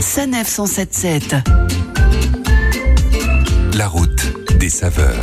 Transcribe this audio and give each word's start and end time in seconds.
Sanef 0.00 0.48
177. 0.48 1.36
La 3.76 3.86
route 3.86 4.32
des 4.58 4.70
saveurs. 4.70 5.20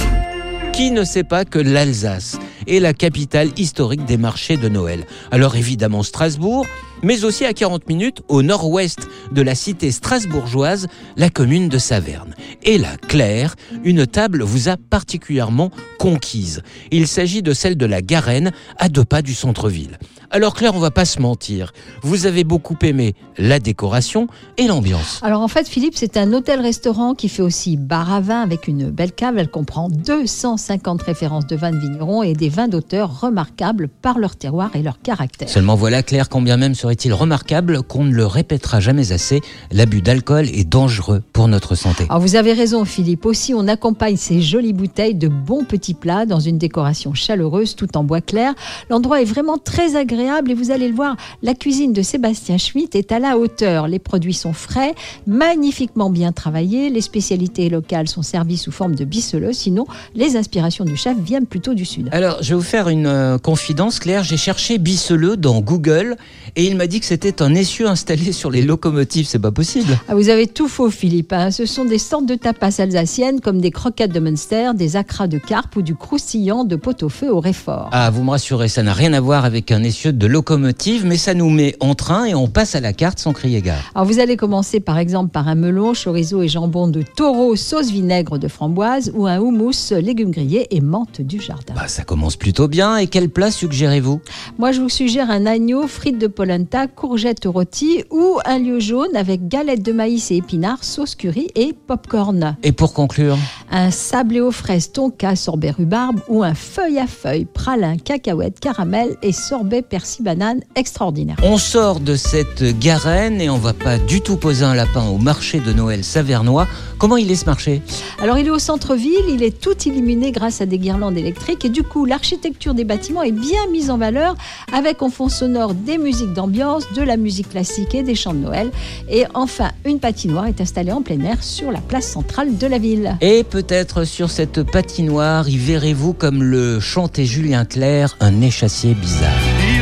Qui 0.71 0.92
ne 0.92 1.03
sait 1.03 1.23
pas 1.23 1.46
que 1.46 1.57
l'Alsace 1.57 2.38
est 2.68 2.79
la 2.79 2.94
capitale 2.94 3.50
historique 3.58 4.05
des 4.05 4.18
marchés 4.18 4.55
de 4.55 4.70
Noël? 4.70 5.05
Alors 5.32 5.55
évidemment 5.55 6.04
Strasbourg, 6.04 6.68
mais 7.04 7.23
aussi 7.23 7.46
à 7.46 7.54
40 7.54 7.88
minutes 7.88 8.21
au 8.28 8.41
nord-ouest 8.41 9.07
de 9.31 9.41
la 9.41 9.55
cité 9.55 9.91
strasbourgeoise, 9.91 10.88
la 11.16 11.29
commune 11.29 11.70
de 11.70 11.77
Saverne. 11.77 12.34
Et 12.64 12.77
là, 12.77 12.97
Claire, 13.07 13.55
une 13.84 14.05
table 14.05 14.43
vous 14.43 14.70
a 14.70 14.77
particulièrement 14.77 15.71
conquise. 16.00 16.61
Il 16.91 17.07
s'agit 17.07 17.41
de 17.41 17.54
celle 17.54 17.78
de 17.78 17.86
la 17.86 18.02
Garenne, 18.02 18.52
à 18.78 18.89
deux 18.89 19.05
pas 19.05 19.21
du 19.21 19.33
centre-ville. 19.33 19.97
Alors 20.29 20.55
Claire, 20.55 20.75
on 20.75 20.79
va 20.79 20.91
pas 20.91 21.05
se 21.05 21.21
mentir, 21.21 21.71
vous 22.02 22.25
avez 22.25 22.43
beaucoup 22.43 22.75
aimé 22.82 23.16
la 23.38 23.59
décoration 23.59 24.27
et 24.57 24.68
l'ambiance. 24.68 25.21
Alors 25.23 25.41
en 25.41 25.48
fait, 25.48 25.70
Philippe, 25.70 25.93
c'est 25.95 26.18
un 26.18 26.34
hôtel-restaurant 26.34 27.15
qui 27.15 27.29
fait 27.29 27.42
aussi 27.42 27.78
bar 27.78 28.11
à 28.11 28.20
vin 28.20 28.42
avec 28.42 28.68
une 28.68 28.89
belle 28.89 29.14
cave. 29.14 29.37
Elle 29.37 29.50
comprend 29.50 29.87
250 29.87 31.01
références 31.01 31.48
de 31.48 31.56
vins 31.56 31.71
de 31.71 31.78
vignerons 31.78 32.23
et 32.23 32.34
des 32.34 32.50
vins 32.50 32.67
d'auteurs 32.67 33.22
remarquables 33.22 33.88
par 33.88 34.20
leur 34.20 34.36
terroir 34.36 34.75
et 34.75 34.81
leur 34.81 35.02
caractère. 35.02 35.48
Seulement 35.48 35.75
voilà 35.75 36.03
Claire, 36.03 36.28
combien 36.28 36.58
même 36.58 36.75
serait-il 36.88 37.14
remarquable 37.14 37.83
qu'on 37.83 38.05
ne 38.05 38.14
le 38.14 38.25
répétera 38.25 38.80
jamais 38.80 39.11
assez, 39.11 39.41
l'abus 39.73 40.02
d'alcool 40.02 40.47
est 40.47 40.64
dangereux 40.64 41.22
pour 41.33 41.50
notre 41.50 41.75
santé? 41.75 42.05
Alors 42.08 42.22
vous 42.22 42.38
avez 42.38 42.53
raison 42.53 42.86
Philippe, 42.86 43.25
aussi 43.25 43.53
on 43.53 43.67
accompagne 43.67 44.16
ces 44.16 44.41
jolies 44.41 44.72
bouteilles 44.72 45.16
de 45.16 45.28
bons 45.28 45.66
petits 45.66 45.94
plats 45.94 46.25
dans 46.25 46.39
une 46.39 46.58
décoration 46.58 47.14
chaleureuse 47.14 47.75
tout 47.75 47.97
en 47.97 48.05
bois 48.05 48.22
clair. 48.22 48.53
L'endroit 48.89 49.22
est 49.22 49.25
vraiment 49.25 49.58
très 49.58 49.97
agréable 49.97 50.52
et 50.52 50.53
vous 50.53 50.72
allez 50.72 50.88
le 50.88 50.95
voir, 50.95 51.17
la 51.44 51.55
cuisine 51.55 51.92
de 51.92 52.02
Sébastien 52.02 52.58
Schmitt 52.58 52.95
est 52.95 53.11
à 53.11 53.19
la 53.19 53.38
hauteur. 53.38 53.89
Les 53.89 54.00
produits 54.00 54.33
sont 54.33 54.53
frais, 54.53 54.95
magnifiquement 55.25 56.09
bien 56.09 56.31
travaillés, 56.31 56.89
les 56.89 57.02
spécialités 57.02 57.67
locales 57.67 58.08
sont 58.08 58.22
servies 58.22 58.56
sous 58.56 58.72
forme 58.72 58.95
de 58.95 59.03
bisseleux, 59.03 59.52
sinon 59.52 59.86
les 60.16 60.38
inspirations 60.38 60.86
du 60.86 60.95
chef 60.95 61.17
viennent 61.17 61.47
plutôt 61.47 61.73
du 61.73 61.84
sud. 61.84 62.08
Alors 62.14 62.38
je 62.42 62.52
vais 62.52 62.56
vous 62.56 62.62
faire 62.62 62.88
une 62.88 63.08
euh, 63.08 63.38
confidence 63.38 64.00
Claire, 64.00 64.23
j'ai 64.23 64.38
cherché 64.38 64.78
bisseleux 64.78 65.36
dans 65.36 65.59
Google 65.59 66.16
et 66.56 66.66
il 66.66 66.77
m'a 66.78 66.88
dit 66.88 67.00
que 67.00 67.06
c'était 67.06 67.42
un 67.42 67.53
essieu 67.56 67.88
installé 67.88 68.31
sur 68.31 68.52
les 68.52 68.61
locomotives, 68.61 69.28
c'est 69.28 69.39
pas 69.39 69.52
possible. 69.52 69.97
Ah, 70.08 70.16
vous 70.16 70.30
avez 70.30 70.47
tout 70.47 70.67
faux 70.67 70.89
Philippe, 70.89 71.34
hein. 71.34 71.52
ce 71.52 71.66
sont 71.66 71.86
des 71.86 71.97
sortes 71.97 72.25
de 72.25 72.36
tapas 72.36 72.80
alsaciennes 72.80 73.42
comme 73.42 73.59
des 73.59 73.72
croquettes 73.72 74.14
de 74.14 74.19
Munster, 74.19 74.72
des 74.75 74.95
acras 74.95 75.28
de 75.28 75.38
carpe 75.38 75.75
ou 75.75 75.81
du 75.81 75.95
croustillant 75.95 76.64
de 76.64 76.75
pot-au-feu 76.75 77.31
au 77.31 77.39
réfort. 77.39 77.89
Ah 77.92 78.09
vous 78.11 78.23
me 78.23 78.30
rassurez, 78.30 78.67
ça 78.67 78.84
n'a 78.84 78.94
rien 78.94 79.14
à 79.14 79.19
voir 79.19 79.45
avec 79.45 79.72
un 79.72 79.84
essieu 79.84 80.14
de 80.14 80.28
locomotive, 80.28 81.06
mais 81.06 81.17
ça 81.17 81.34
nous 81.34 81.50
met 81.50 81.75
en 81.80 81.95
train 81.95 82.25
et 82.25 82.36
on 82.36 82.47
passe 82.47 82.75
à 82.75 82.80
la 82.80 82.94
carte 82.94 83.19
sans 83.19 83.34
crier 83.34 83.62
gare. 83.62 83.91
Alors 83.95 84.08
vous 84.08 84.19
allez 84.19 84.38
commencer 84.38 84.80
par 84.80 84.97
exemple 84.97 85.31
par 85.31 85.47
un 85.47 85.56
melon, 85.56 85.94
chorizo 85.94 86.41
et 86.41 86.47
jambon 86.47 86.88
de 86.88 87.02
taureau, 87.02 87.56
sauce 87.56 87.89
vinaigre 87.89 88.38
de 88.38 88.47
framboise 88.47 89.12
ou 89.16 89.28
un 89.28 89.39
houmous, 89.39 89.91
légumes 89.91 90.31
grillés 90.31 90.67
et 90.69 90.81
menthe 90.81 91.22
du 91.22 91.41
jardin. 91.41 91.73
Bah, 91.75 91.88
ça 91.88 92.03
commence 92.03 92.36
plutôt 92.36 92.67
bien. 92.67 92.97
Et 92.97 93.08
quel 93.08 93.30
plat 93.30 93.52
suggérez-vous? 93.52 94.22
Moi 94.59 94.72
je 94.72 94.81
vous 94.81 94.89
suggère 94.89 95.31
un 95.31 95.45
agneau, 95.45 95.88
frites 95.88 96.19
de 96.19 96.28
polenta, 96.28 96.67
courgettes 96.96 97.46
rôties 97.46 98.04
ou 98.12 98.40
un 98.46 98.60
lieu 98.60 98.80
jaune 98.80 99.16
avec 99.16 99.48
galettes 99.48 99.84
de 99.84 99.92
maïs 99.92 100.32
et 100.32 100.38
épinards, 100.38 100.84
sauce 100.84 101.16
curry 101.16 101.48
et 101.56 101.74
popcorn. 101.74 102.58
Et 102.64 102.72
pour 102.72 102.94
conclure 102.94 103.38
Un 103.70 103.92
sablé 103.92 104.40
aux 104.40 104.52
fraises, 104.52 104.92
tonka, 104.92 105.36
sorbet 105.36 105.72
rhubarbe 105.72 106.20
ou 106.30 106.42
un 106.44 106.54
feuille 106.54 107.00
à 107.00 107.08
feuille, 107.08 107.46
pralin, 107.46 107.98
cacahuète, 107.98 108.59
caramel 108.59 109.18
et 109.22 109.32
sorbet 109.32 109.82
persil 109.82 110.24
banane 110.24 110.62
extraordinaire. 110.76 111.36
On 111.44 111.58
sort 111.58 112.00
de 112.00 112.16
cette 112.16 112.64
garenne 112.80 113.42
et 113.42 113.50
on 113.50 113.58
va 113.58 113.74
pas 113.74 113.98
du 113.98 114.22
tout 114.22 114.38
poser 114.38 114.64
un 114.64 114.74
lapin 114.74 115.08
au 115.08 115.18
marché 115.18 115.59
de 115.59 115.74
Noël 115.74 116.04
savernois. 116.04 116.68
Comment 116.98 117.18
il 117.18 117.30
est 117.30 117.36
ce 117.36 117.46
marché? 117.46 117.82
Alors 118.22 118.38
il 118.38 118.48
est 118.48 118.52
au 118.52 118.59
centre-ville, 118.59 119.26
il 119.30 119.44
est 119.44 119.59
tout 119.59 119.78
illuminé 119.86 120.31
grâce 120.31 120.62
à 120.62 120.66
des 120.66 120.80
guirlandes 120.80 121.18
électriques 121.18 121.66
et 121.66 121.70
du 121.70 121.84
coup 121.84 122.06
l'architecture 122.06 122.74
des 122.74 122.86
bâtiments 122.86 123.22
est 123.22 123.31
bien 123.31 123.68
mise 123.72 123.91
en 123.91 123.97
valeur 123.97 124.36
avec 124.74 125.02
en 125.02 125.09
fond 125.09 125.30
sonore 125.30 125.74
des 125.74 125.97
musiques 125.97 126.34
d'ambiance, 126.34 126.91
de 126.94 127.02
la 127.02 127.18
musique 127.18 127.50
classique 127.50 127.94
et 127.94 128.03
des 128.03 128.16
chants 128.16 128.34
de 128.34 128.40
Noël. 128.40 128.72
Et 129.09 129.25
enfin, 129.34 129.72
une 129.86 130.00
patinoire 130.00 130.47
est 130.47 130.62
installée 130.62 130.91
en 130.91 131.02
plein 131.02 131.22
air 131.22 131.44
sur 131.44 131.72
la 131.72 131.81
place 131.81 132.08
centrale 132.08 132.58
de 132.58 132.68
la 132.68 132.78
ville. 132.78 133.18
Et 133.22 133.44
peut-être 133.57 134.03
sur 134.03 134.29
cette 134.29 134.62
patinoire, 134.62 135.50
y 135.50 135.57
verrez-vous 135.57 136.13
comme 136.13 136.44
le 136.44 136.79
chantait 136.79 137.25
Julien 137.25 137.66
Clerc, 137.66 138.16
un 138.19 138.40
échassier 138.41 138.94
bizarre. 138.94 139.31
Il 139.59 139.81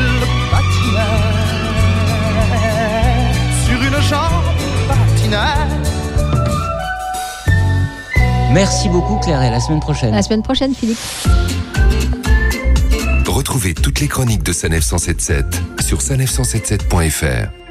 patinait 0.50 1.02
sur 3.66 3.84
une 3.84 4.02
jambe 4.02 4.46
patinaire. 4.88 5.68
Merci 8.54 8.88
beaucoup 8.88 9.20
Claire 9.20 9.42
et 9.42 9.48
à 9.48 9.52
la 9.52 9.60
semaine 9.60 9.82
prochaine. 9.82 10.14
À 10.14 10.18
la 10.18 10.24
semaine 10.24 10.42
prochaine, 10.42 10.74
Philippe. 10.74 10.98
Retrouvez 13.28 13.74
toutes 13.74 14.00
les 14.00 14.08
chroniques 14.08 14.44
de 14.44 14.54
Sanef 14.54 14.86
177 14.86 15.46
sur 15.82 15.98
sanef177.fr. 15.98 17.65